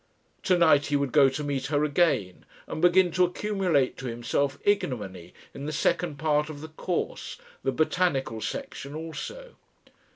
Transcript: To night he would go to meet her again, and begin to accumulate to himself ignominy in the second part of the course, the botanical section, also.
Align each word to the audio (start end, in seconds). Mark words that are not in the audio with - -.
To 0.45 0.57
night 0.57 0.87
he 0.87 0.95
would 0.95 1.11
go 1.11 1.29
to 1.29 1.43
meet 1.43 1.67
her 1.67 1.83
again, 1.83 2.43
and 2.65 2.81
begin 2.81 3.11
to 3.11 3.23
accumulate 3.23 3.97
to 3.97 4.07
himself 4.07 4.57
ignominy 4.63 5.31
in 5.53 5.67
the 5.67 5.71
second 5.71 6.15
part 6.17 6.49
of 6.49 6.61
the 6.61 6.69
course, 6.69 7.37
the 7.63 7.71
botanical 7.71 8.41
section, 8.41 8.95
also. 8.95 9.53